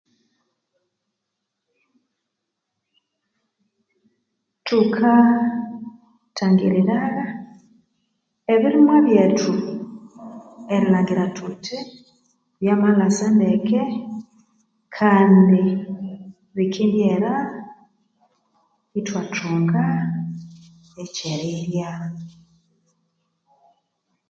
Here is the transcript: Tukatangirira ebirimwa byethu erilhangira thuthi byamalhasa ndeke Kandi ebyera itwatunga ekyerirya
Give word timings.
Tukatangirira 4.67 6.97
ebirimwa 8.53 8.95
byethu 9.05 9.53
erilhangira 10.73 11.25
thuthi 11.35 11.77
byamalhasa 12.61 13.27
ndeke 13.37 13.81
Kandi 14.97 15.63
ebyera 16.63 17.33
itwatunga 18.99 19.85
ekyerirya 21.03 21.91